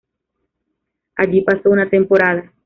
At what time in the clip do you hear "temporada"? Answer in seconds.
1.87-2.51